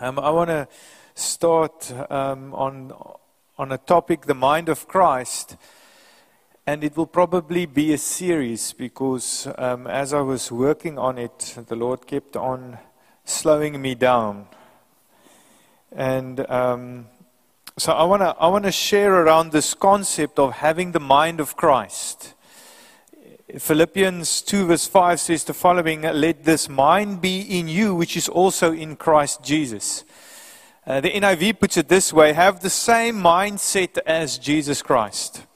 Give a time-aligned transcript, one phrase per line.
[0.00, 0.68] Um, I want to
[1.16, 2.92] start um, on,
[3.58, 5.56] on a topic, the mind of Christ.
[6.68, 11.56] And it will probably be a series because um, as I was working on it,
[11.66, 12.78] the Lord kept on
[13.24, 14.46] slowing me down.
[15.90, 17.06] And um,
[17.76, 21.56] so I want to I wanna share around this concept of having the mind of
[21.56, 22.34] Christ.
[23.56, 28.28] Philippians 2, verse 5 says the following Let this mind be in you, which is
[28.28, 30.04] also in Christ Jesus.
[30.86, 35.46] Uh, the NIV puts it this way have the same mindset as Jesus Christ.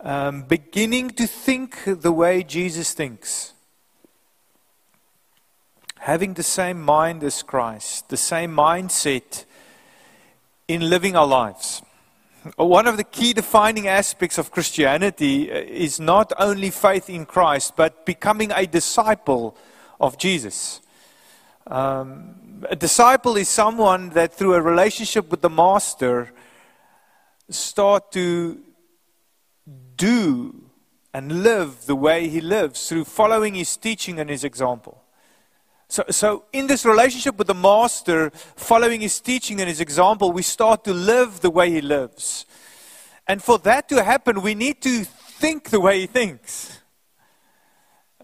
[0.00, 3.52] Um, beginning to think the way Jesus thinks.
[5.98, 9.44] Having the same mind as Christ, the same mindset
[10.66, 11.82] in living our lives.
[12.56, 17.76] One of the key defining aspects of Christianity uh, is not only faith in Christ,
[17.76, 19.56] but becoming a disciple
[20.00, 20.80] of Jesus.
[21.68, 26.32] Um, a disciple is someone that, through a relationship with the Master,
[27.48, 28.60] start to
[29.96, 30.64] do
[31.14, 35.01] and live the way he lives through following his teaching and his example.
[35.92, 40.40] So, so, in this relationship with the Master, following his teaching and his example, we
[40.40, 42.46] start to live the way he lives.
[43.26, 46.80] And for that to happen, we need to think the way he thinks.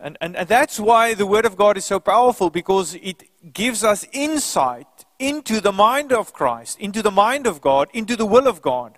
[0.00, 3.84] And, and, and that's why the Word of God is so powerful, because it gives
[3.84, 8.48] us insight into the mind of Christ, into the mind of God, into the will
[8.48, 8.96] of God.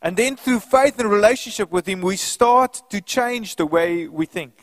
[0.00, 4.24] And then through faith and relationship with Him, we start to change the way we
[4.24, 4.61] think.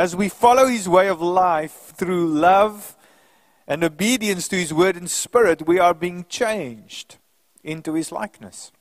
[0.00, 2.96] As we follow his way of life through love
[3.66, 7.18] and obedience to his word and spirit, we are being changed
[7.62, 8.72] into his likeness.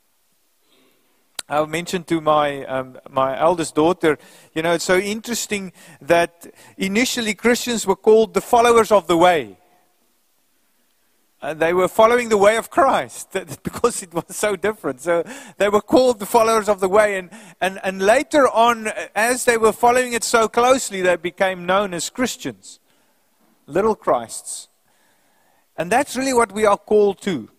[1.49, 4.17] I mentioned to my um, my eldest daughter,
[4.53, 6.47] you know, it's so interesting that
[6.77, 9.58] initially Christians were called the followers of the way.
[11.41, 13.31] And they were following the way of Christ
[13.63, 15.01] because it was so different.
[15.01, 15.23] So
[15.57, 17.17] they were called the followers of the way.
[17.17, 17.29] And,
[17.61, 21.93] and, and later on, uh, as they were following it so closely, they became known
[21.93, 22.79] as Christians,
[23.67, 24.67] little Christs.
[25.77, 27.49] And that's really what we are called to.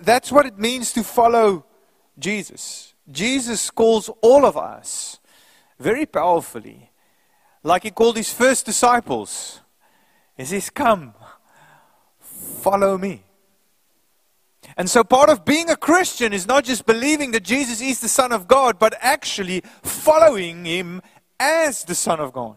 [0.00, 1.64] That's what it means to follow
[2.18, 2.94] Jesus.
[3.10, 5.18] Jesus calls all of us
[5.78, 6.90] very powerfully,
[7.62, 9.60] like he called his first disciples.
[10.36, 11.14] He says, Come
[12.66, 13.22] follow me.
[14.76, 18.08] And so, part of being a Christian is not just believing that Jesus is the
[18.08, 21.00] Son of God, but actually following Him
[21.38, 22.56] as the Son of God.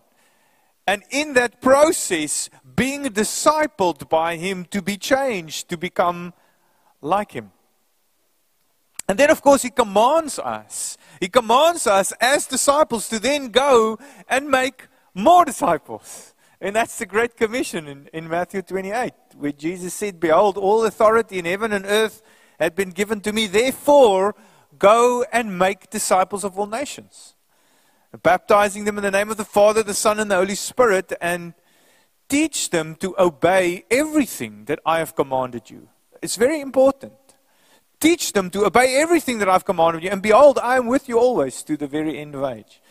[0.87, 6.33] And in that process, being discipled by Him to be changed, to become
[7.01, 7.51] like Him.
[9.07, 10.97] And then, of course, He commands us.
[11.19, 16.33] He commands us as disciples to then go and make more disciples.
[16.61, 21.39] And that's the Great Commission in, in Matthew 28, where Jesus said, Behold, all authority
[21.39, 22.21] in heaven and earth
[22.59, 23.47] had been given to me.
[23.47, 24.35] Therefore,
[24.77, 27.35] go and make disciples of all nations,
[28.23, 31.53] baptizing them in the name of the Father, the Son, and the Holy Spirit, and
[32.27, 35.87] teach them to obey everything that I have commanded you.
[36.21, 37.13] It's very important.
[38.01, 40.09] Teach them to obey everything that I've commanded you.
[40.09, 42.81] And behold, I am with you always to the very end of age.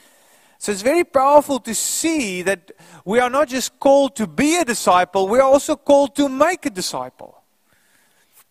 [0.59, 2.73] So it's very powerful to see that
[3.05, 6.67] we are not just called to be a disciple, we are also called to make
[6.67, 7.43] a disciple.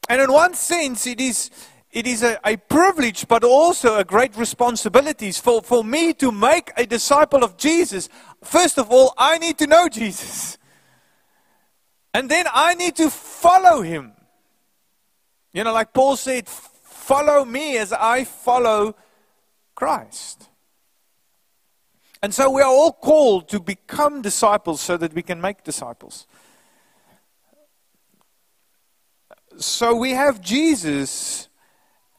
[0.09, 1.51] And in one sense, it is,
[1.91, 5.33] it is a, a privilege, but also a great responsibility.
[5.33, 8.07] For, for me to make a disciple of Jesus,
[8.41, 10.57] first of all, I need to know Jesus.
[12.13, 14.13] And then I need to follow him.
[15.51, 18.95] You know, like Paul said, follow me as I follow
[19.75, 20.49] Christ.
[22.21, 26.27] And so we are all called to become disciples so that we can make disciples.
[29.57, 31.47] So we have Jesus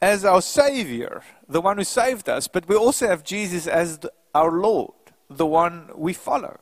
[0.00, 4.12] as our Savior, the one who saved us, but we also have Jesus as the,
[4.34, 4.92] our Lord,
[5.28, 6.58] the one we follow.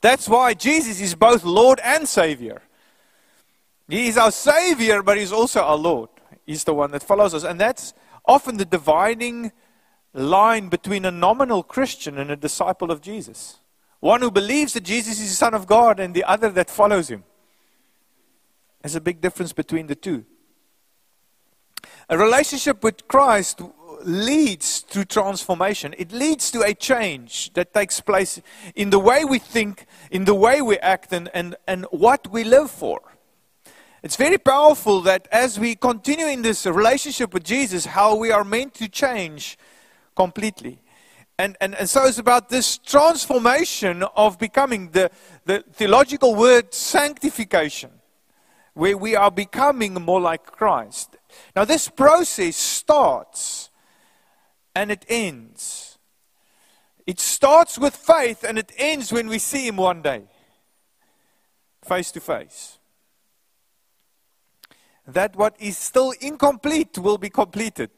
[0.00, 2.62] That's why Jesus is both Lord and Savior.
[3.88, 6.10] He is our Savior, but He's also our Lord.
[6.46, 7.44] He's the one that follows us.
[7.44, 9.52] And that's often the dividing
[10.12, 13.58] line between a nominal Christian and a disciple of Jesus.
[14.00, 17.08] One who believes that Jesus is the Son of God and the other that follows
[17.10, 17.24] him.
[18.82, 20.24] There's a big difference between the two.
[22.08, 23.60] A relationship with Christ
[24.02, 25.94] leads to transformation.
[25.98, 28.40] It leads to a change that takes place
[28.74, 32.44] in the way we think, in the way we act, and, and, and what we
[32.44, 33.00] live for.
[34.02, 38.44] It's very powerful that as we continue in this relationship with Jesus, how we are
[38.44, 39.58] meant to change
[40.18, 40.82] completely.
[41.38, 45.12] And, and, and so it's about this transformation of becoming the,
[45.44, 47.90] the theological word sanctification,
[48.74, 51.16] where we are becoming more like Christ.
[51.54, 53.70] Now, this process starts
[54.74, 55.98] and it ends.
[57.06, 60.24] It starts with faith and it ends when we see Him one day,
[61.84, 62.78] face to face.
[65.06, 67.90] That what is still incomplete will be completed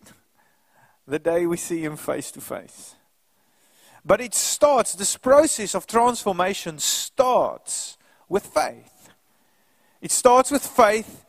[1.10, 2.94] the day we see Him face to face.
[4.04, 7.98] But it starts, this process of transformation starts
[8.28, 9.10] with faith.
[10.00, 11.26] It starts with faith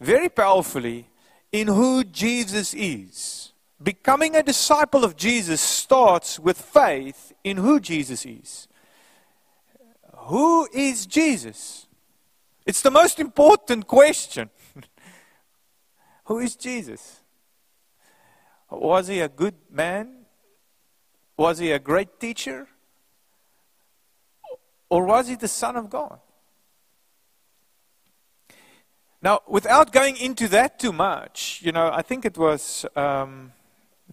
[0.00, 1.08] very powerfully
[1.52, 3.52] in who Jesus is.
[3.82, 8.68] Becoming a disciple of Jesus starts with faith in who Jesus is.
[10.14, 11.86] Who is Jesus?
[12.66, 14.50] It's the most important question.
[16.24, 17.19] who is Jesus?
[18.70, 20.26] Was he a good man?
[21.36, 22.68] Was he a great teacher?
[24.88, 26.18] Or was he the Son of God?
[29.22, 33.52] Now, without going into that too much, you know, I think it was um,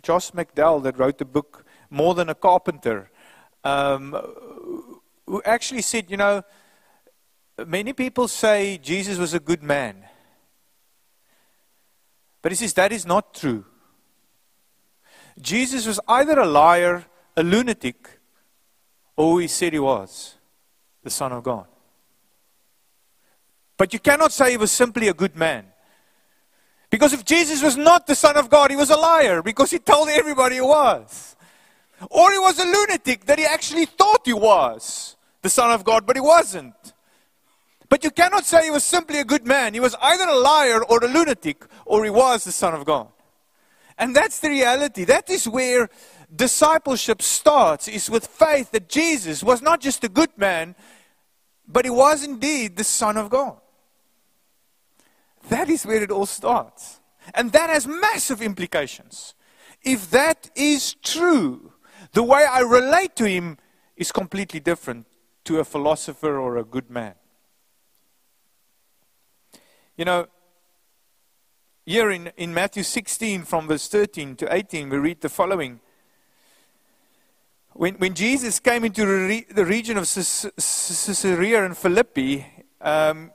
[0.01, 3.09] Josh McDowell that wrote the book More Than a Carpenter,
[3.63, 4.11] um,
[5.25, 6.43] who actually said, you know,
[7.65, 10.05] many people say Jesus was a good man.
[12.41, 13.65] But he says that is not true.
[15.39, 17.05] Jesus was either a liar,
[17.35, 18.19] a lunatic,
[19.15, 20.35] or he said he was
[21.03, 21.65] the Son of God.
[23.77, 25.65] But you cannot say he was simply a good man.
[26.89, 29.79] Because if Jesus was not the Son of God, he was a liar because he
[29.79, 31.35] told everybody he was.
[32.09, 36.05] Or he was a lunatic that he actually thought he was the Son of God,
[36.05, 36.75] but he wasn't.
[37.89, 39.73] But you cannot say he was simply a good man.
[39.73, 43.07] He was either a liar or a lunatic, or he was the Son of God.
[43.97, 45.03] And that's the reality.
[45.05, 45.89] That is where
[46.33, 50.75] discipleship starts, is with faith that Jesus was not just a good man,
[51.67, 53.57] but he was indeed the Son of God.
[55.49, 56.99] That is where it all starts.
[57.33, 59.33] And that has massive implications.
[59.81, 61.73] If that is true,
[62.13, 63.57] the way I relate to him
[63.95, 65.07] is completely different
[65.45, 67.15] to a philosopher or a good man.
[69.95, 70.27] You know,
[71.87, 75.79] here in, in Matthew 16, from verse 13 to 18, we read the following.
[77.71, 79.05] When, when Jesus came into
[79.49, 82.45] the region of Caesarea and Philippi,
[82.81, 83.31] um,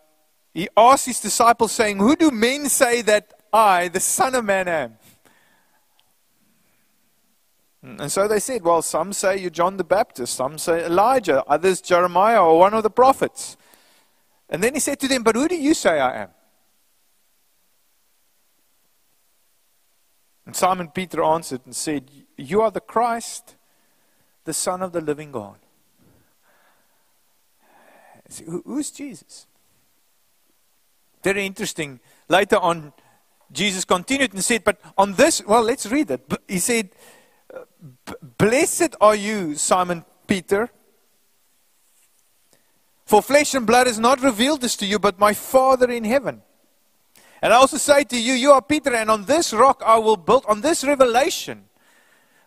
[0.52, 4.68] he asked his disciples, saying, Who do men say that I, the Son of Man,
[4.68, 4.98] am?
[7.82, 11.80] And so they said, Well, some say you're John the Baptist, some say Elijah, others
[11.80, 13.56] Jeremiah or one of the prophets.
[14.50, 16.28] And then he said to them, But who do you say I am?
[20.46, 23.56] And Simon Peter answered and said, You are the Christ,
[24.44, 25.56] the Son of the living God.
[28.64, 29.46] Who's Jesus?
[31.22, 32.00] Very interesting.
[32.28, 32.92] Later on,
[33.52, 36.32] Jesus continued and said, But on this, well, let's read it.
[36.48, 36.90] He said,
[38.38, 40.70] Blessed are you, Simon Peter.
[43.04, 46.42] For flesh and blood has not revealed this to you, but my Father in heaven.
[47.42, 50.16] And I also say to you, you are Peter, and on this rock I will
[50.16, 51.64] build, on this revelation.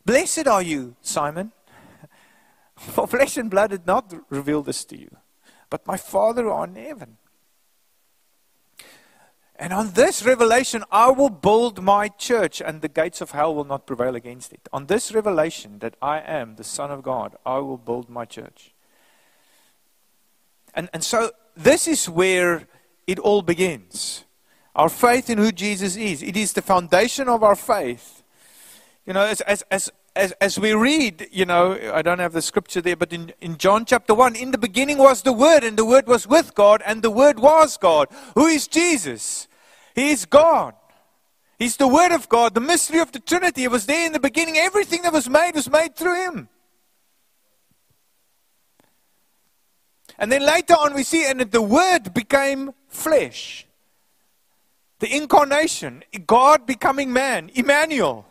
[0.05, 1.51] Blessed are you, Simon.
[2.77, 5.09] For flesh and blood did not reveal this to you,
[5.69, 7.17] but my Father in heaven.
[9.57, 13.63] And on this revelation, I will build my church, and the gates of hell will
[13.63, 14.67] not prevail against it.
[14.73, 18.73] On this revelation that I am the Son of God, I will build my church.
[20.73, 22.67] And, and so, this is where
[23.07, 24.24] it all begins.
[24.75, 26.21] Our faith in who Jesus is.
[26.21, 28.23] It is the foundation of our faith.
[29.05, 32.41] You know, as, as, as, as, as we read, you know, I don't have the
[32.41, 35.77] scripture there, but in, in John chapter 1, in the beginning was the Word, and
[35.77, 38.09] the Word was with God, and the Word was God.
[38.33, 39.47] Who is Jesus?
[39.93, 40.73] He is God.
[41.57, 43.63] He's the Word of God, the mystery of the Trinity.
[43.63, 44.57] It was there in the beginning.
[44.57, 46.49] Everything that was made was made through Him.
[50.17, 53.67] And then later on, we see, and the Word became flesh.
[54.99, 58.25] The incarnation, God becoming man, Emmanuel,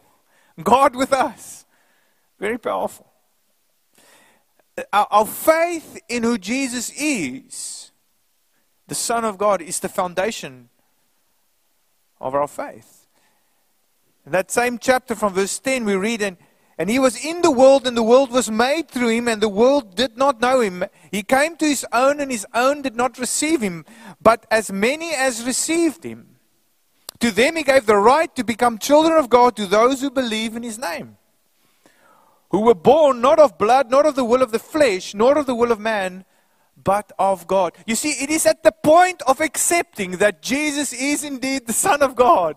[0.63, 1.67] God with us.
[2.39, 3.07] Very powerful.
[4.77, 7.93] Uh, our, our faith in who Jesus is,
[8.89, 10.69] the Son of God, is the foundation
[12.21, 13.07] of our faith.
[14.27, 16.39] In that same chapter from verse 10, we read, and,
[16.79, 19.49] and he was in the world, and the world was made through him, and the
[19.49, 20.85] world did not know him.
[21.11, 23.85] He came to his own, and his own did not receive him.
[24.23, 26.34] But as many as received him,
[27.25, 30.57] to them he gave the right to become children of God to those who believe
[30.57, 31.17] in his name
[32.51, 35.47] who were born not of blood, not of the will of the flesh, nor of
[35.47, 36.25] the will of man,
[36.85, 37.73] but of God.
[37.85, 42.01] You see, it is at the point of accepting that Jesus is indeed the Son
[42.01, 42.57] of God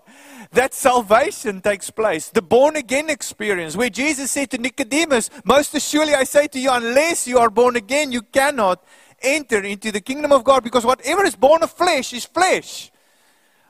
[0.52, 2.30] that salvation takes place.
[2.30, 6.70] The born again experience, where Jesus said to Nicodemus, Most assuredly I say to you,
[6.72, 8.84] unless you are born again, you cannot
[9.22, 12.92] enter into the kingdom of God because whatever is born of flesh is flesh.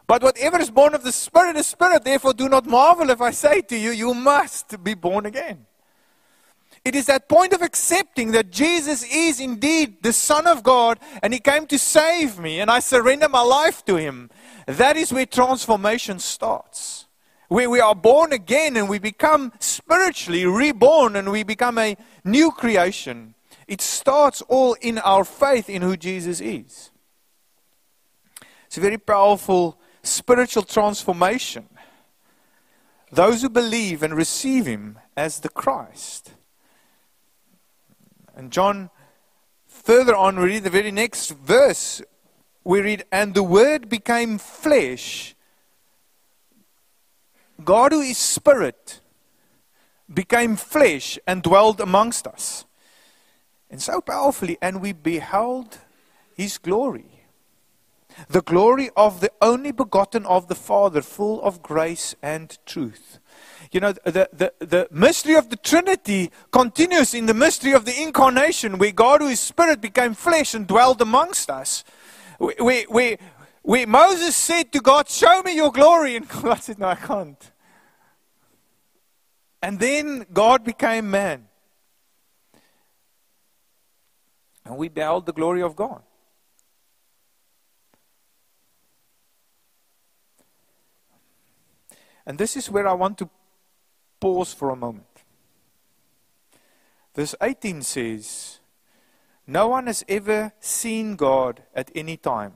[0.08, 2.06] But whatever is born of the Spirit is spirit.
[2.06, 5.66] Therefore, do not marvel if I say to you, You must be born again.
[6.86, 11.34] It is that point of accepting that Jesus is indeed the Son of God and
[11.34, 14.30] He came to save me and I surrender my life to Him.
[14.66, 17.08] That is where transformation starts.
[17.50, 22.52] Where we are born again and we become spiritually reborn and we become a new
[22.52, 23.36] creation.
[23.68, 26.92] It starts all in our faith in who Jesus is.
[28.68, 31.68] It's a very powerful spiritual transformation.
[33.12, 36.32] Those who believe and receive Him as the Christ.
[38.36, 38.90] And John,
[39.68, 42.02] further on, we read the very next verse.
[42.64, 45.36] We read, And the Word became flesh.
[47.64, 49.02] God, who is Spirit,
[50.14, 52.66] became flesh and dwelled amongst us.
[53.70, 55.78] And so powerfully, and we beheld
[56.36, 57.17] His glory
[58.30, 63.20] the glory of the only begotten of the Father, full of grace and truth.
[63.72, 68.02] You know, the, the, the mystery of the Trinity continues in the mystery of the
[68.02, 71.84] incarnation, where God, who is Spirit, became flesh and dwelled amongst us.
[72.38, 73.18] Where, where,
[73.62, 76.16] where Moses said to God, Show me your glory.
[76.16, 77.52] And God said, No, I can't.
[79.62, 81.48] And then God became man.
[84.66, 86.02] And we beheld the glory of God.
[92.27, 93.29] And this is where I want to
[94.19, 95.24] pause for a moment.
[97.15, 98.60] Verse 18 says,
[99.48, 102.53] No one has ever seen God at any time.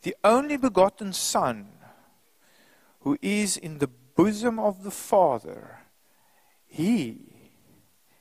[0.00, 1.68] The only begotten Son,
[3.00, 5.80] who is in the bosom of the Father,
[6.66, 7.18] He,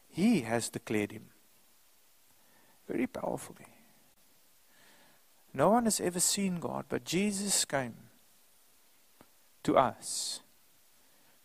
[0.09, 1.27] He has declared Him.
[2.89, 3.67] Very powerfully.
[5.53, 8.10] No one has ever seen God, but Jesus came
[9.63, 10.41] to us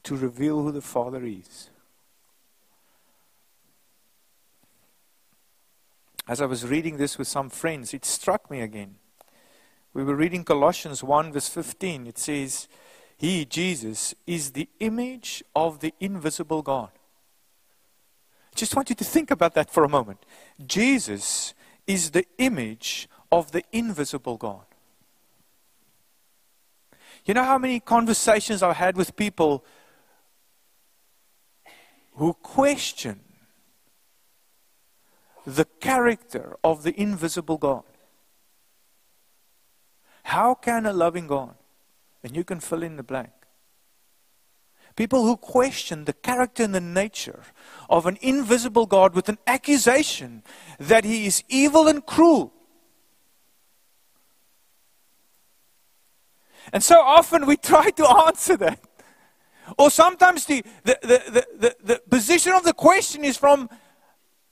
[0.03, 1.71] to reveal who the Father is.
[6.29, 8.97] As I was reading this with some friends, it struck me again.
[9.95, 12.07] We were reading Colossians 1, verse 15.
[12.07, 12.69] It says,
[13.17, 16.91] He, Jesus, is the image of the invisible God.
[18.55, 20.25] Just want you to think about that for a moment.
[20.67, 21.55] Jesus
[21.87, 24.65] is the image of the invisible God.
[27.27, 29.65] You know how many conversations I've had with people
[32.15, 33.21] who question
[35.45, 37.83] the character of the invisible God?
[40.23, 41.57] How can a loving God,
[42.23, 43.31] and you can fill in the blank,
[44.95, 47.43] people who question the character and the nature
[47.91, 50.45] of an invisible God with an accusation
[50.79, 52.53] that he is evil and cruel,
[56.73, 58.81] And so often we try to answer that.
[59.79, 63.69] Or sometimes the, the, the, the, the, position of the question is from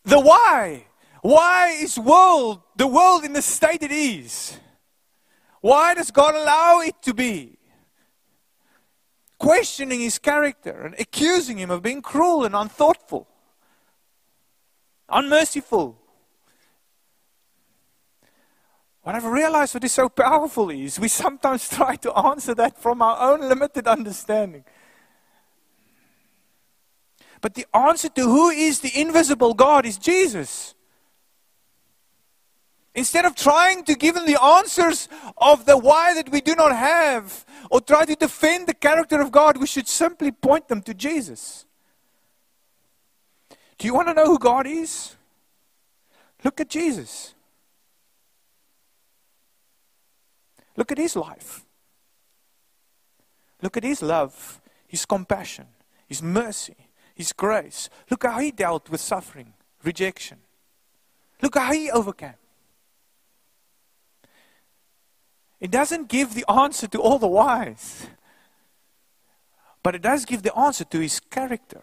[0.05, 0.87] the why.
[1.23, 4.59] Why is world the world in the state it is?
[5.61, 7.59] Why does God allow it to be?
[9.39, 13.29] Questioning his character and accusing him of being cruel and unthoughtful,
[15.09, 15.99] unmerciful,
[19.05, 23.03] what I've realized what is so powerful is we sometimes try to answer that from
[23.03, 24.65] our own limited understanding.
[27.43, 30.75] But the answer to who is the invisible God is Jesus.
[32.95, 36.75] Instead of trying to give them the answers of the why that we do not
[36.75, 40.95] have, or try to defend the character of God, we should simply point them to
[40.95, 41.67] Jesus.
[43.77, 45.15] Do you want to know who God is?
[46.43, 47.35] Look at Jesus.
[50.77, 51.65] Look at his life.
[53.63, 55.67] Look at his love, his compassion,
[56.07, 57.89] his mercy, his grace.
[58.11, 60.39] Look how he dealt with suffering, rejection.
[61.41, 62.35] Look how he overcame.
[65.61, 68.07] It doesn't give the answer to all the whys,
[69.83, 71.83] but it does give the answer to his character.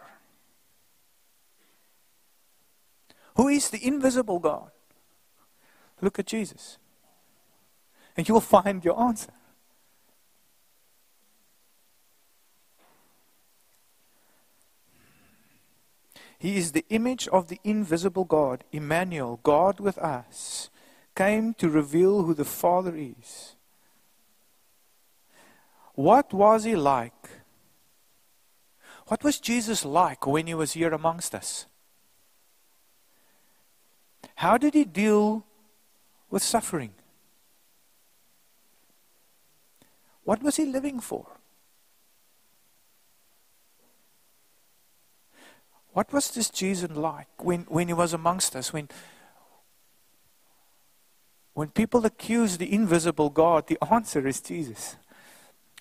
[3.36, 4.71] Who is the invisible God?
[6.01, 6.77] Look at Jesus
[8.15, 9.32] and you will find your answer.
[16.41, 20.72] He is the image of the invisible God, Emmanuel, God with us,
[21.15, 23.56] came to reveal who the Father is.
[25.94, 27.30] What was he like?
[29.06, 31.68] What was Jesus like when he was here amongst us?
[34.36, 35.46] How did he deal
[36.32, 36.94] with suffering?
[40.32, 41.28] What was he living for?
[45.92, 48.72] What was this Jesus like when, when he was amongst us?
[48.72, 48.88] When,
[51.54, 54.96] when people accuse the invisible God, the answer is Jesus.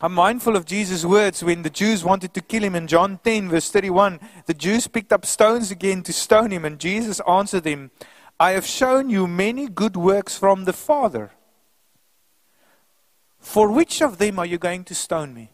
[0.01, 3.51] I'm mindful of Jesus' words when the Jews wanted to kill him in John 10,
[3.51, 4.19] verse 31.
[4.47, 7.93] The Jews picked up stones again to stone him, and Jesus answered them,
[8.41, 11.31] I have shown you many good works from the Father.
[13.41, 15.51] For which of them are you going to stone me?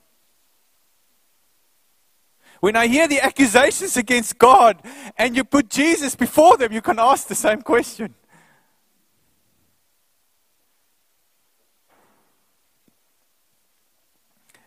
[2.60, 4.82] When I hear the accusations against God
[5.16, 8.14] and you put Jesus before them, you can ask the same question.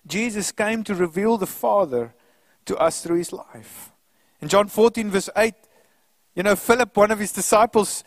[0.07, 2.15] Jesus came to reveal the Father
[2.65, 3.91] to us through his life.
[4.41, 5.53] In John 14, verse 8,
[6.35, 8.03] you know, Philip, one of his disciples,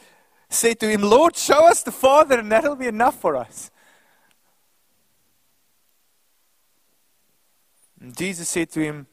[0.49, 3.71] said to him, Lord, show us the Father, and that'll be enough for us.
[8.02, 9.06] And Jesus said to him,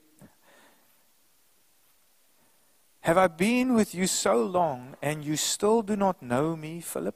[3.02, 7.16] Have I been with you so long, and you still do not know me, Philip?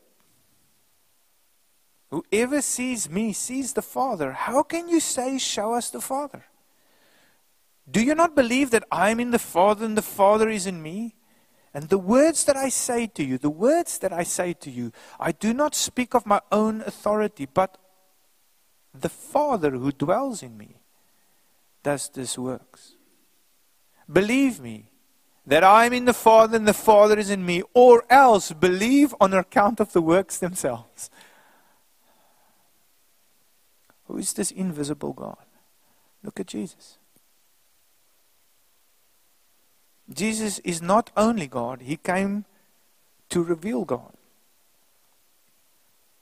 [2.11, 4.33] Whoever sees me sees the Father.
[4.33, 6.45] How can you say, Show us the Father?
[7.89, 10.79] Do you not believe that I am in the Father and the Father is in
[10.79, 11.15] me?
[11.73, 14.91] And the words that I say to you, the words that I say to you,
[15.19, 17.79] I do not speak of my own authority, but
[18.93, 20.82] the Father who dwells in me
[21.83, 22.93] does this works.
[24.11, 24.85] Believe me
[25.45, 29.13] that I am in the Father and the Father is in me, or else believe
[29.19, 31.09] on account of the works themselves.
[34.05, 35.45] Who is this invisible God?
[36.23, 36.97] Look at Jesus.
[40.13, 42.45] Jesus is not only God, He came
[43.29, 44.13] to reveal God.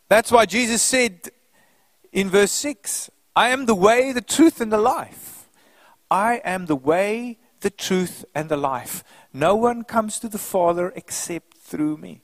[0.08, 1.30] That's why Jesus said
[2.12, 5.31] in verse 6 I am the way, the truth, and the life.
[6.12, 9.02] I am the way, the truth, and the life.
[9.34, 12.21] No one comes to the Father except through me.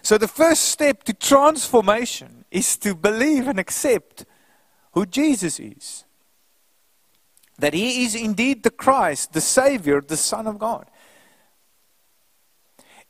[0.00, 4.24] So, the first step to transformation is to believe and accept
[4.92, 6.04] who Jesus is.
[7.58, 10.88] That he is indeed the Christ, the Savior, the Son of God.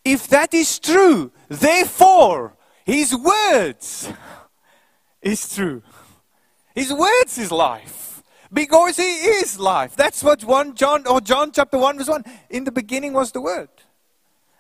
[0.03, 4.11] If that is true, therefore, his words
[5.23, 5.83] is true.
[6.75, 8.23] His words is life.
[8.53, 9.95] Because he is life.
[9.95, 12.25] That's what 1 John or John chapter 1 verse 1.
[12.51, 13.69] In the beginning was the word.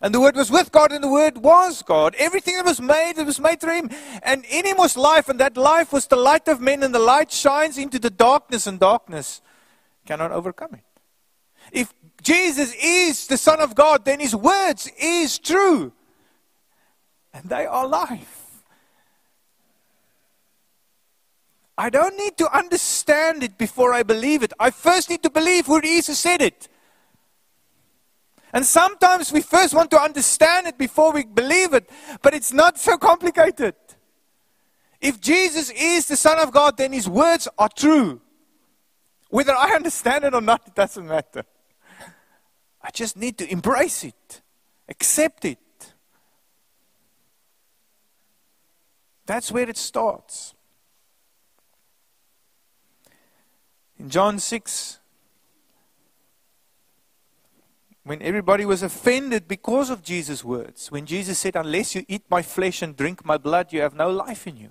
[0.00, 2.14] And the Word was with God, and the Word was God.
[2.18, 3.90] Everything that was made, it was made through Him.
[4.22, 7.00] And in Him was life, and that life was the light of men, and the
[7.00, 9.42] light shines into the darkness, and darkness
[10.06, 10.84] cannot overcome it.
[11.72, 11.92] If
[12.22, 15.92] Jesus is the Son of God, then His words is true.
[17.34, 18.37] And they are life.
[21.78, 24.52] I don't need to understand it before I believe it.
[24.58, 26.68] I first need to believe who who said it.
[28.52, 31.88] And sometimes we first want to understand it before we believe it,
[32.20, 33.76] but it's not so complicated.
[35.00, 38.20] If Jesus is the Son of God, then his words are true.
[39.30, 41.44] Whether I understand it or not, it doesn't matter.
[42.82, 44.42] I just need to embrace it,
[44.88, 45.58] accept it.
[49.26, 50.54] That's where it starts.
[53.98, 55.00] In John 6,
[58.04, 62.42] when everybody was offended because of Jesus' words, when Jesus said, Unless you eat my
[62.42, 64.70] flesh and drink my blood, you have no life in you.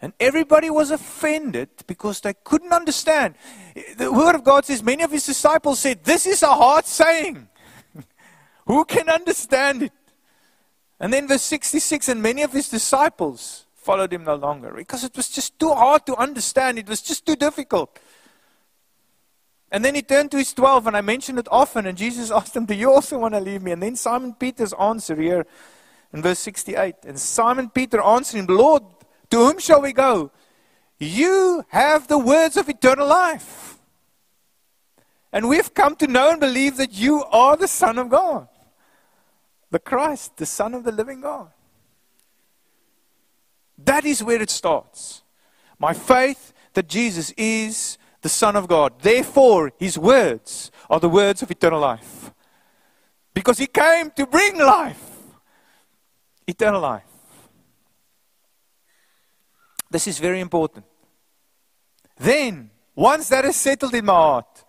[0.00, 3.34] And everybody was offended because they couldn't understand.
[3.96, 7.48] The Word of God says, many of his disciples said, This is a hard saying.
[8.66, 9.92] Who can understand it?
[11.00, 15.16] And then verse 66, and many of his disciples followed him no longer because it
[15.16, 16.78] was just too hard to understand.
[16.78, 17.98] It was just too difficult.
[19.70, 22.54] And then he turned to his 12, and I mention it often, and Jesus asked
[22.56, 23.72] him, Do you also want to leave me?
[23.72, 25.46] And then Simon Peter's answer here
[26.12, 26.96] in verse 68.
[27.06, 28.82] And Simon Peter answered him, Lord,
[29.30, 30.30] to whom shall we go?
[30.98, 33.78] You have the words of eternal life.
[35.32, 38.48] And we've come to know and believe that you are the Son of God,
[39.70, 41.50] the Christ, the Son of the living God.
[43.78, 45.22] That is where it starts.
[45.78, 49.00] My faith that Jesus is the Son of God.
[49.00, 52.32] Therefore, his words are the words of eternal life.
[53.34, 55.02] Because he came to bring life,
[56.46, 57.02] eternal life.
[59.90, 60.84] This is very important.
[62.16, 64.64] Then, once that is settled in my heart,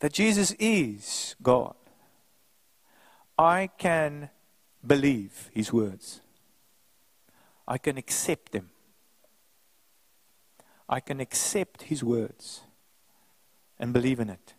[0.00, 1.74] that Jesus is God,
[3.38, 4.30] I can
[4.86, 6.20] believe his words.
[7.66, 8.70] I can accept them.
[10.88, 12.62] I can accept his words
[13.78, 14.54] and believe in it.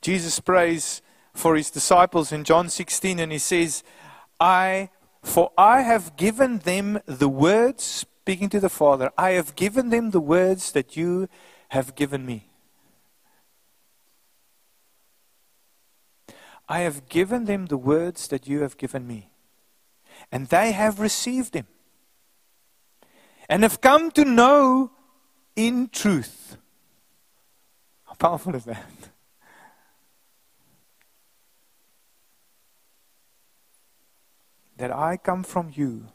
[0.00, 1.02] Jesus prays
[1.34, 3.84] for his disciples in John 16 and he says,
[4.40, 4.90] I,
[5.22, 10.10] for I have given them the words, speaking to the Father, I have given them
[10.10, 11.28] the words that you
[11.68, 12.48] have given me.
[16.68, 19.31] I have given them the words that you have given me.
[20.32, 21.66] And they have received him
[23.48, 24.90] and have come to know
[25.54, 26.56] in truth.
[28.04, 29.10] How powerful is that?
[34.78, 36.08] That I come from you,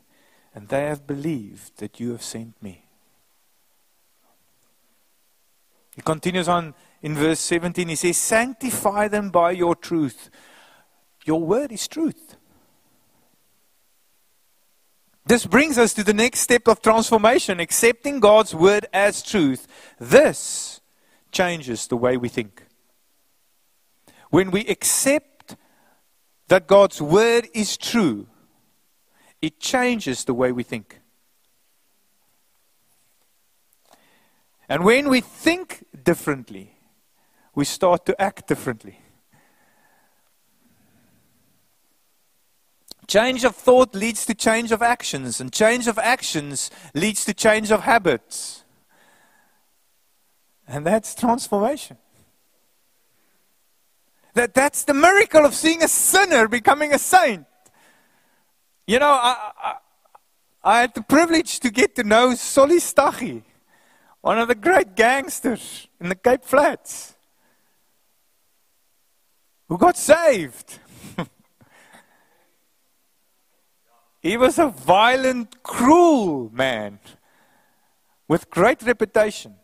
[0.56, 2.86] and they have believed that you have sent me.
[5.96, 7.88] He continues on in verse 17.
[7.88, 10.30] He says, Sanctify them by your truth.
[11.26, 12.37] Your word is truth.
[15.28, 19.68] This brings us to the next step of transformation, accepting God's word as truth.
[20.00, 20.80] This
[21.34, 22.64] changes the way we think.
[24.30, 25.58] When we accept
[26.48, 28.28] that God's word is true,
[29.42, 31.02] it changes the way we think.
[34.70, 36.78] And when we think differently,
[37.54, 39.00] we start to act differently.
[43.08, 47.72] Change of thought leads to change of actions, and change of actions leads to change
[47.72, 48.66] of habits.
[50.68, 51.98] And that's transformation.
[54.34, 57.46] That, that's the miracle of seeing a sinner becoming a saint.
[58.86, 59.76] You know, I, I,
[60.64, 63.44] I had the privilege to get to know Solly Stachy,
[64.20, 67.16] one of the great gangsters in the Cape Flats,
[69.70, 70.80] who got saved.
[74.28, 77.00] He was a violent, cruel man
[78.28, 79.56] with great reputation.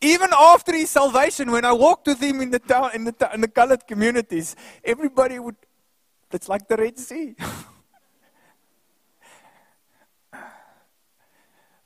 [0.00, 3.42] Even after his salvation, when I walked with him in the town, in the, in
[3.42, 5.56] the colored communities, everybody would,
[6.32, 7.36] it's like the Red Sea.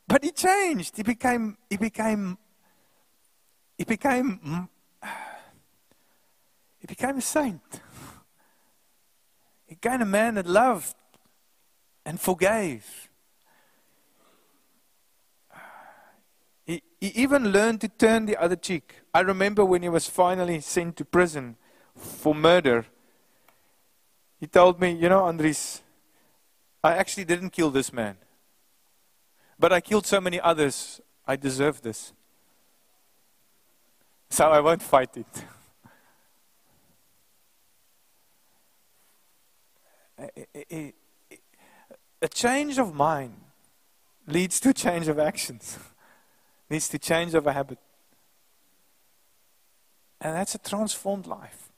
[0.07, 0.97] but he changed.
[0.97, 2.39] He became, he became,
[3.77, 4.69] he became,
[6.79, 7.81] he became a saint.
[9.73, 10.95] He became a man that loved
[12.05, 13.09] and forgave.
[16.67, 18.97] He, he even learned to turn the other cheek.
[19.15, 21.57] I remember when he was finally sent to prison
[21.97, 22.85] for murder.
[24.39, 25.81] He told me, You know, Andries,
[26.85, 28.19] I actually didn't kill this man.
[29.59, 31.01] But I killed so many others.
[31.27, 32.13] I deserve this.
[34.29, 35.45] So I won't fight it.
[40.19, 40.95] a,
[42.23, 43.35] a change of mind
[44.27, 45.79] leads to change of actions,
[46.71, 47.79] leads to change of a habit.
[50.21, 51.71] And that's a transformed life.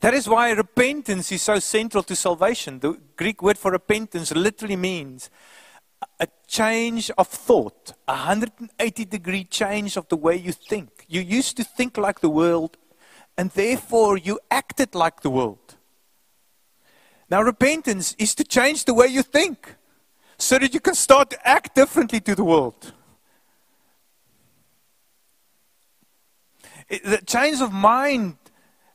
[0.00, 2.78] That is why repentance is so central to salvation.
[2.78, 5.28] The Greek word for repentance literally means
[6.20, 11.04] a change of thought, a 180 degree change of the way you think.
[11.08, 12.76] You used to think like the world,
[13.36, 15.77] and therefore you acted like the world.
[17.30, 19.74] Now, repentance is to change the way you think
[20.38, 22.92] so that you can start to act differently to the world.
[26.88, 28.36] It, the change of mind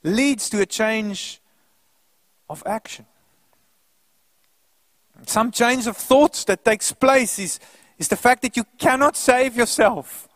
[0.01, 1.39] leads to a change
[2.49, 3.05] of action.
[5.25, 7.59] Some change of thoughts that takes place is,
[7.97, 10.27] is the fact that you cannot save yourself.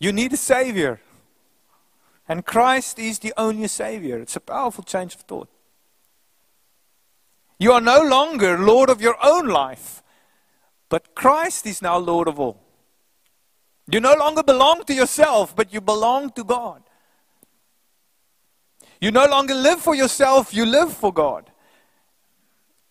[0.00, 1.00] You need a Savior.
[2.26, 4.18] And Christ is the only Savior.
[4.18, 5.48] It's a powerful change of thought.
[7.58, 10.02] You are no longer Lord of your own life,
[10.88, 12.60] but Christ is now Lord of all.
[13.90, 16.82] You no longer belong to yourself, but you belong to God.
[19.00, 21.50] You no longer live for yourself, you live for God.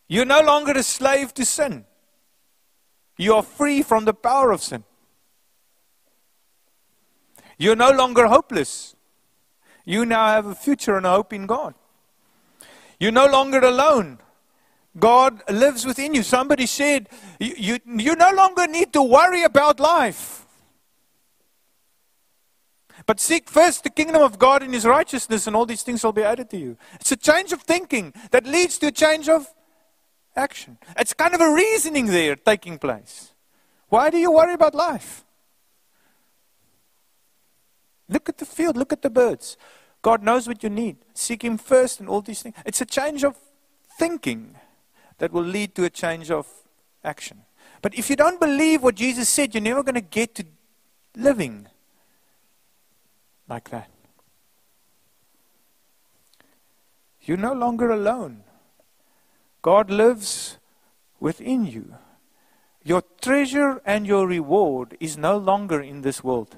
[0.08, 1.86] You're no longer a slave to sin.
[3.18, 4.84] You are free from the power of sin.
[7.58, 8.96] You're no longer hopeless.
[9.86, 11.74] You now have a future and a hope in God.
[13.00, 14.20] You're no longer alone
[14.98, 16.24] God lives within you.
[16.24, 20.46] Somebody said, you, you, you no longer need to worry about life.
[23.06, 26.14] But seek first the kingdom of God and his righteousness, and all these things will
[26.14, 26.78] be added to you.
[26.96, 29.48] It's a change of thinking that leads to a change of
[30.36, 30.78] action.
[30.98, 33.34] It's kind of a reasoning there taking place.
[33.90, 35.26] Why do you worry about life?
[38.08, 39.58] Look at the field, look at the birds.
[40.02, 40.98] God knows what you need.
[41.14, 42.56] Seek Him first and all these things.
[42.66, 43.38] It's a change of
[43.98, 44.56] thinking
[45.18, 46.48] that will lead to a change of
[47.04, 47.42] action.
[47.82, 50.46] But if you don't believe what Jesus said, you're never going to get to
[51.16, 51.68] living
[53.48, 53.90] like that.
[57.22, 58.44] You're no longer alone.
[59.62, 60.58] God lives
[61.20, 61.96] within you.
[62.84, 66.58] Your treasure and your reward is no longer in this world.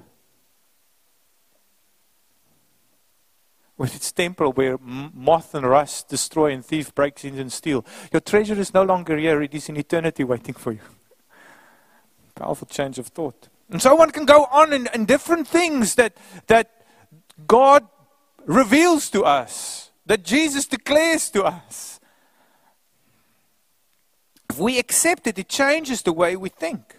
[3.78, 7.84] With its temple where moth and rust destroy and thief breaks in and steal.
[8.12, 10.80] Your treasure is no longer here, it is in eternity waiting for you.
[12.34, 13.48] Powerful change of thought.
[13.70, 16.70] And so one can go on in, in different things that, that
[17.46, 17.86] God
[18.44, 22.00] reveals to us, that Jesus declares to us.
[24.48, 26.96] If we accept it, it changes the way we think.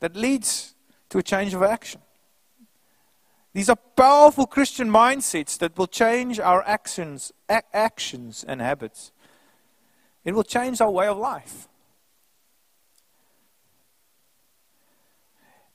[0.00, 0.74] That leads
[1.10, 2.00] to a change of action.
[3.52, 9.12] These are powerful Christian mindsets that will change our actions, actions and habits.
[10.24, 11.68] It will change our way of life.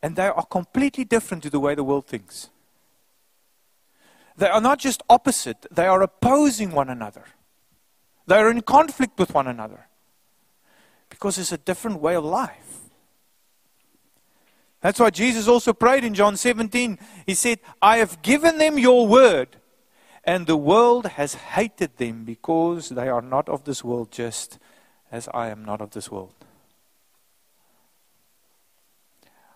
[0.01, 2.49] And they are completely different to the way the world thinks.
[4.37, 7.25] They are not just opposite, they are opposing one another.
[8.27, 9.87] They are in conflict with one another.
[11.09, 12.66] Because it's a different way of life.
[14.81, 16.99] That's why Jesus also prayed in John 17.
[17.25, 19.57] He said, I have given them your word,
[20.23, 24.59] and the world has hated them because they are not of this world, just
[25.11, 26.33] as I am not of this world.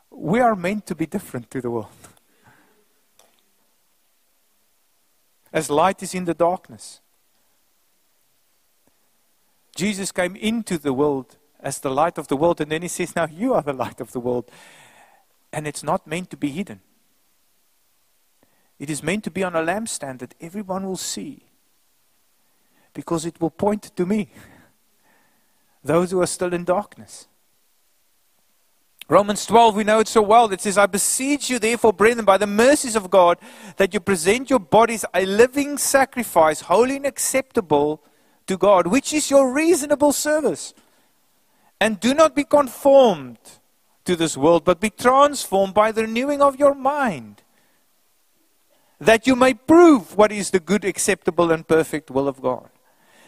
[0.10, 1.88] We are meant to be different to the world.
[5.54, 7.02] As light is in the darkness.
[9.76, 13.16] Jesus came into the world as the light of the world, and then he says,
[13.16, 14.50] Now you are the light of the world.
[15.54, 16.82] And it's not meant to be hidden.
[18.80, 21.46] It is meant to be on a lampstand that everyone will see.
[22.94, 24.30] Because it will point to me.
[25.84, 27.28] Those who are still in darkness.
[29.08, 30.52] Romans 12, we know it so well.
[30.54, 33.38] It says, I beseech you, therefore, brethren, by the mercies of God,
[33.76, 38.02] that you present your bodies a living sacrifice, holy and acceptable
[38.48, 40.74] to God, which is your reasonable service.
[41.80, 43.38] And do not be conformed
[44.06, 47.44] to this world, but be transformed by the renewing of your mind,
[49.00, 52.70] that you may prove what is the good, acceptable, and perfect will of God.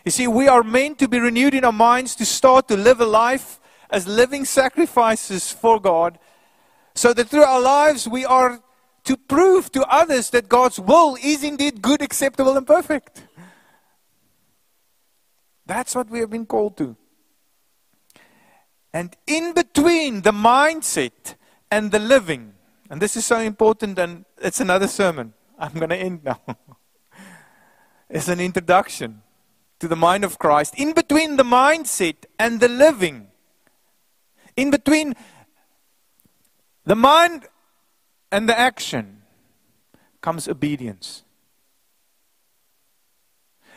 [0.05, 2.99] You see, we are meant to be renewed in our minds to start to live
[2.99, 3.59] a life
[3.89, 6.19] as living sacrifices for God,
[6.95, 8.61] so that through our lives we are
[9.03, 13.27] to prove to others that God's will is indeed good, acceptable, and perfect.
[15.65, 16.95] That's what we have been called to.
[18.93, 21.35] And in between the mindset
[21.71, 22.53] and the living,
[22.89, 25.33] and this is so important, and it's another sermon.
[25.59, 26.39] I'm going to end now.
[28.09, 29.23] it's an introduction
[29.79, 30.75] to the mind of Christ.
[30.77, 33.27] In between the mindset and the living,
[34.55, 35.15] in between
[36.85, 37.47] the mind
[38.31, 39.23] and the action,
[40.21, 41.22] comes obedience.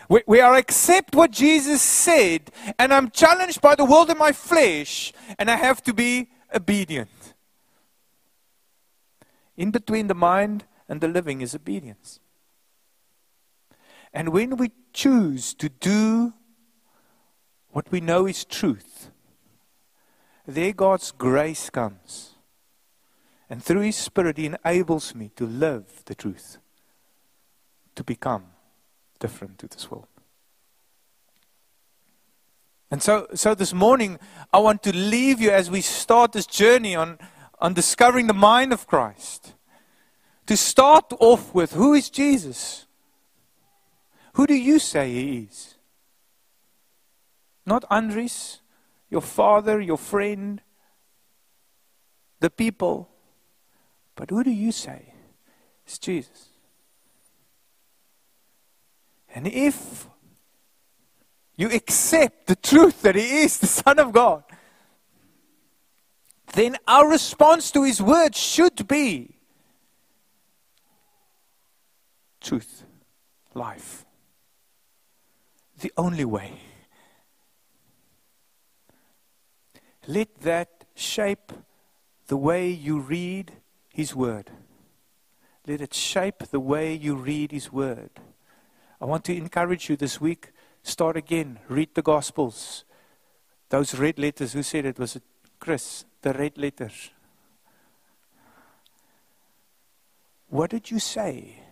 [0.09, 4.33] We, we are accept what Jesus said, and I'm challenged by the world in my
[4.33, 7.35] flesh, and I have to be obedient.
[9.57, 12.21] In between the mind and the living is obedience.
[14.13, 16.35] And when we choose to do
[17.71, 19.11] what we know is truth,
[20.47, 22.35] there God's grace comes.
[23.51, 26.59] And through His Spirit, He enables me to live the truth,
[27.95, 28.45] to become
[29.19, 30.07] different to this world.
[32.91, 34.19] And so, so this morning,
[34.53, 37.19] I want to leave you as we start this journey on,
[37.61, 39.55] on discovering the mind of Christ.
[40.47, 42.87] To start off with who is Jesus?
[44.35, 45.75] Who do you say he is?
[47.65, 48.61] Not Andries,
[49.11, 50.63] your father, your friend,
[52.39, 53.09] the people,
[54.15, 55.15] but who do you say
[55.87, 56.51] is Jesus?
[59.37, 60.09] And if
[61.57, 64.43] you accept the truth that He is the Son of God,
[66.55, 69.37] then our response to His word should be
[72.41, 72.85] truth,
[73.55, 74.07] life.
[75.81, 76.59] The only way.
[80.07, 81.53] let that shape
[82.29, 83.53] the way you read
[83.93, 84.51] His Word.
[85.67, 88.11] Let it shape the way you read His Word.
[89.01, 92.85] I want to encourage you this week start again, read the Gospels.
[93.69, 94.99] Those red letters, who said it?
[94.99, 95.23] Was it
[95.59, 96.07] Christ?
[96.23, 97.11] The red letters.
[100.49, 101.63] What did you say?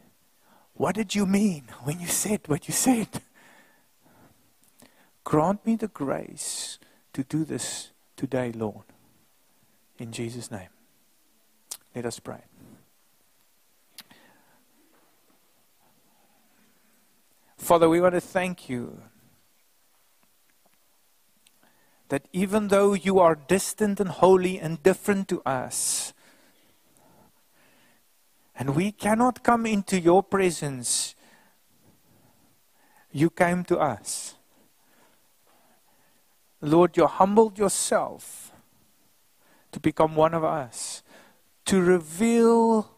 [0.74, 3.08] What did you mean when you said what you said?
[5.22, 6.78] Grant me the grace
[7.12, 8.84] to do this today, Lord.
[9.98, 10.68] In Jesus' name.
[11.94, 12.42] Let us pray.
[17.56, 19.00] Father, we want to thank you
[22.08, 26.12] that even though you are distant and holy and different to us,
[28.56, 31.14] and we cannot come into your presence,
[33.10, 34.34] you came to us.
[36.60, 38.52] Lord, you humbled yourself
[39.72, 41.02] to become one of us,
[41.64, 42.90] to reveal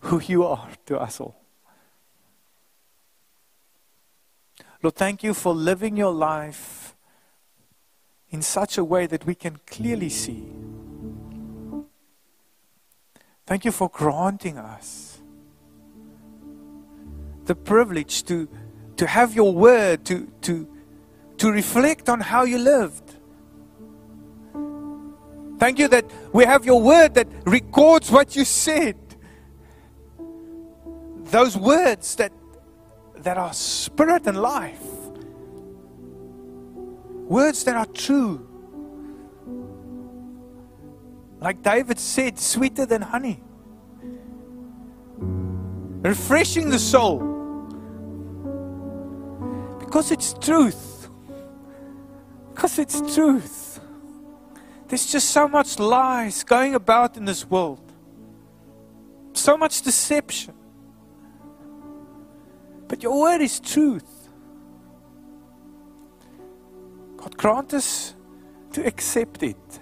[0.00, 1.39] who you are to us all.
[4.82, 6.94] Lord, thank you for living your life
[8.30, 10.46] in such a way that we can clearly see.
[13.46, 15.18] Thank you for granting us
[17.46, 18.48] the privilege to,
[18.96, 20.68] to have your word, to, to,
[21.38, 23.16] to reflect on how you lived.
[25.58, 28.96] Thank you that we have your word that records what you said.
[31.24, 32.32] Those words that,
[33.22, 34.82] that are spirit and life.
[37.28, 38.46] Words that are true.
[41.40, 43.42] Like David said, sweeter than honey.
[46.02, 47.18] Refreshing the soul.
[49.78, 50.90] Because it's truth
[52.60, 53.80] because it's truth.
[54.86, 57.80] There's just so much lies going about in this world,
[59.32, 60.52] so much deception.
[62.90, 64.28] But your word is truth.
[67.16, 68.16] God, grant us
[68.72, 69.80] to accept it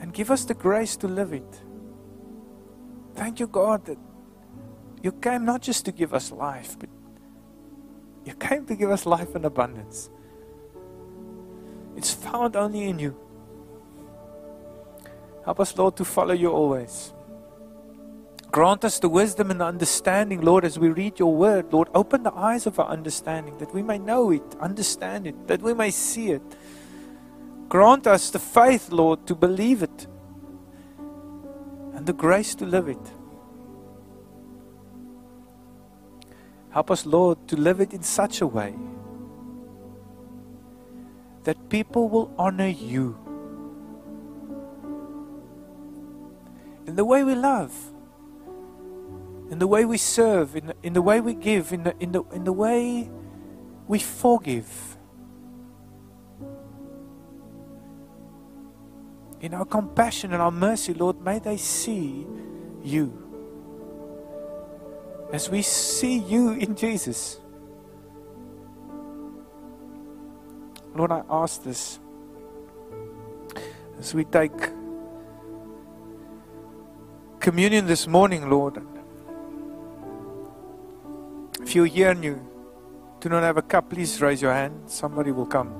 [0.00, 1.62] and give us the grace to live it.
[3.14, 3.98] Thank you, God, that
[5.04, 6.88] you came not just to give us life, but
[8.24, 10.10] you came to give us life in abundance.
[11.96, 13.16] It's found only in you.
[15.44, 17.12] Help us, Lord, to follow you always.
[18.52, 21.72] Grant us the wisdom and the understanding, Lord, as we read your word.
[21.72, 25.62] Lord, open the eyes of our understanding that we may know it, understand it, that
[25.62, 26.42] we may see it.
[27.70, 30.06] Grant us the faith, Lord, to believe it
[31.94, 33.12] and the grace to live it.
[36.70, 38.74] Help us, Lord, to live it in such a way
[41.44, 43.16] that people will honor you
[46.86, 47.91] in the way we love,
[49.52, 52.10] in the way we serve, in the, in the way we give, in the, in,
[52.10, 53.10] the, in the way
[53.86, 54.96] we forgive.
[59.42, 62.26] In our compassion and our mercy, Lord, may they see
[62.82, 63.12] you.
[65.34, 67.38] As we see you in Jesus.
[70.96, 71.98] Lord, I ask this
[73.98, 74.70] as we take
[77.38, 78.82] communion this morning, Lord.
[81.72, 82.38] If you're here and you
[83.18, 84.90] do not have a cup, please raise your hand.
[84.90, 85.70] Somebody will come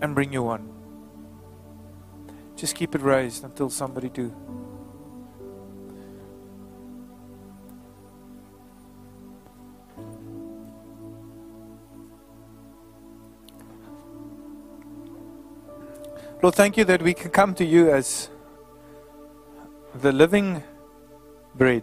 [0.00, 0.68] and bring you one.
[2.54, 4.32] Just keep it raised until somebody do.
[16.40, 18.30] Lord, thank you that we can come to you as
[19.92, 20.62] the living
[21.52, 21.82] bread.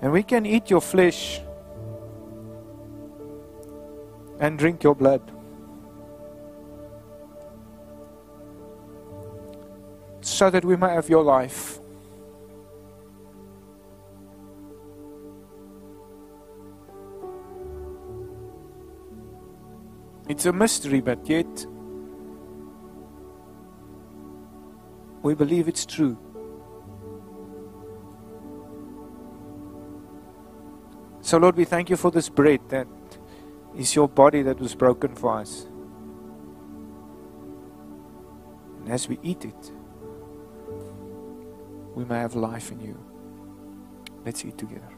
[0.00, 1.40] And we can eat your flesh
[4.40, 5.34] and drink your blood.
[10.24, 11.78] so that we might have your life.
[20.28, 21.66] It's a mystery, but yet
[25.22, 26.16] we believe it's true.
[31.24, 32.86] So, Lord, we thank you for this bread that
[33.74, 35.64] is your body that was broken for us.
[38.80, 39.72] And as we eat it,
[41.94, 43.02] we may have life in you.
[44.26, 44.92] Let's eat together.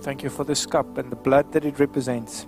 [0.00, 2.46] Lord, thank you for this cup and the blood that it represents.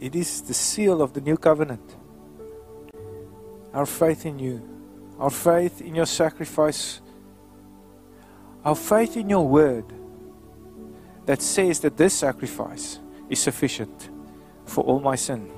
[0.00, 1.94] It is the seal of the new covenant.
[3.74, 4.62] Our faith in you,
[5.18, 7.02] our faith in your sacrifice,
[8.64, 9.84] our faith in your word
[11.26, 14.08] that says that this sacrifice is sufficient
[14.64, 15.52] for all my sin.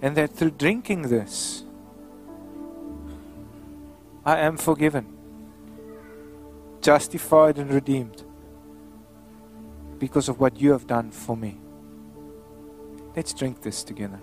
[0.00, 1.64] And that through drinking this,
[4.24, 5.17] I am forgiven,
[6.80, 8.24] justified, and redeemed
[9.98, 11.58] because of what you have done for me.
[13.16, 14.20] Let's drink this together.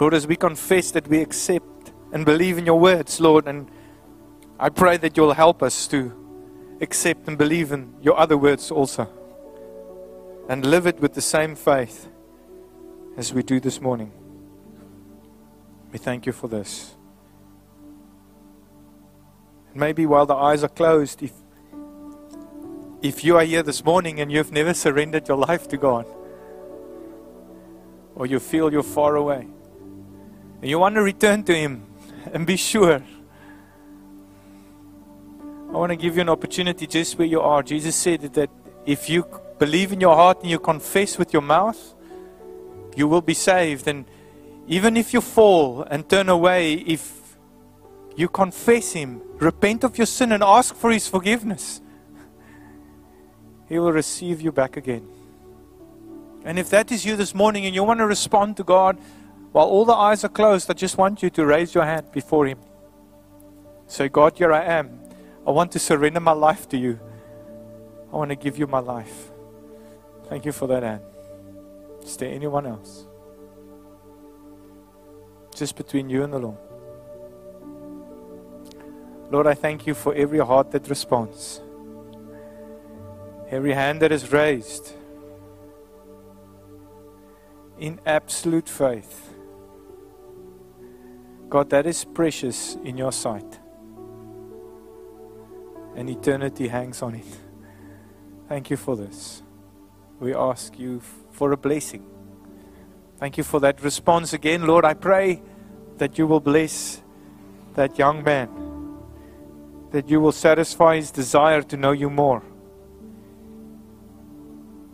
[0.00, 3.68] Lord, as we confess that we accept and believe in your words, Lord, and
[4.58, 6.12] I pray that you'll help us to
[6.80, 9.08] accept and believe in your other words also
[10.48, 12.08] and live it with the same faith
[13.18, 14.12] as we do this morning.
[15.90, 16.94] We thank you for this.
[19.74, 21.32] Maybe while the eyes are closed, if,
[23.02, 26.06] if you are here this morning and you've never surrendered your life to God,
[28.14, 29.48] or you feel you're far away,
[30.62, 31.86] and you want to return to Him
[32.32, 33.02] and be sure,
[35.68, 37.64] I want to give you an opportunity just where you are.
[37.64, 38.50] Jesus said that
[38.86, 39.26] if you
[39.58, 41.96] believe in your heart and you confess with your mouth,
[42.98, 43.86] you will be saved.
[43.86, 44.04] And
[44.66, 47.36] even if you fall and turn away, if
[48.16, 51.80] you confess Him, repent of your sin, and ask for His forgiveness,
[53.68, 55.08] He will receive you back again.
[56.44, 58.98] And if that is you this morning and you want to respond to God
[59.52, 62.46] while all the eyes are closed, I just want you to raise your hand before
[62.46, 62.58] Him.
[63.86, 65.00] Say, God, here I am.
[65.46, 66.98] I want to surrender my life to you.
[68.12, 69.30] I want to give you my life.
[70.28, 71.07] Thank you for that, Anne.
[72.02, 73.06] Is there anyone else?
[75.54, 76.58] Just between you and the Lord.
[79.30, 81.60] Lord, I thank you for every heart that responds,
[83.50, 84.94] every hand that is raised
[87.78, 89.34] in absolute faith.
[91.48, 93.58] God, that is precious in your sight,
[95.94, 97.38] and eternity hangs on it.
[98.48, 99.42] Thank you for this
[100.20, 101.00] we ask you
[101.30, 102.04] for a blessing.
[103.18, 104.84] Thank you for that response again, Lord.
[104.84, 105.42] I pray
[105.98, 107.02] that you will bless
[107.74, 108.48] that young man,
[109.90, 112.42] that you will satisfy his desire to know you more,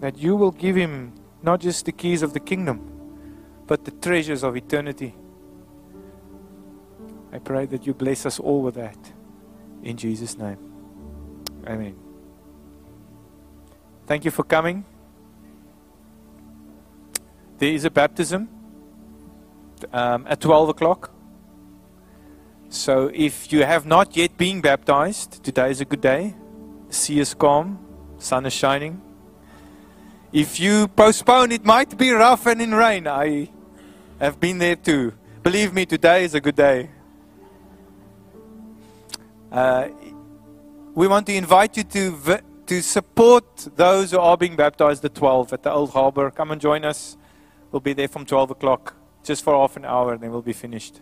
[0.01, 1.13] that you will give him
[1.43, 2.81] not just the keys of the kingdom,
[3.67, 5.15] but the treasures of eternity.
[7.33, 8.99] I pray that you bless us all with that.
[9.83, 10.59] In Jesus' name.
[11.67, 11.97] Amen.
[14.07, 14.85] Thank you for coming.
[17.59, 18.49] There is a baptism
[19.93, 21.11] um, at 12 o'clock.
[22.69, 26.35] So if you have not yet been baptized, today is a good day.
[26.89, 27.79] The sea is calm,
[28.19, 29.01] sun is shining.
[30.33, 33.07] If you postpone, it might be rough and in rain.
[33.07, 33.51] I
[34.19, 35.13] have been there too.
[35.45, 36.91] Believe me, today is a good day.
[39.53, 39.89] Uh,
[40.93, 45.53] we want to invite you to, to support those who are being baptized at 12
[45.53, 46.33] at the Old Harbor.
[46.33, 47.17] Come and join us.
[47.75, 48.95] We'll be there from 12 o'clock,
[49.25, 51.01] just for half an hour, and then we'll be finished.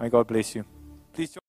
[0.00, 0.64] May God bless you.
[1.12, 1.39] Please